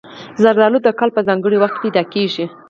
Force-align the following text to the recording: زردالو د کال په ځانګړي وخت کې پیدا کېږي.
زردالو 0.41 0.79
د 0.83 0.87
کال 0.99 1.09
په 1.15 1.21
ځانګړي 1.27 1.57
وخت 1.59 1.77
کې 1.81 1.89
پیدا 1.91 2.03
کېږي. 2.13 2.45